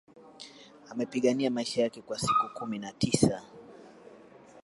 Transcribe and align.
Amepigania 0.89 1.51
maisha 1.51 1.81
yake 1.81 2.01
kwa 2.01 2.19
siku 2.19 2.49
kumi 2.59 2.79
na 2.79 2.91
tisa 2.91 3.41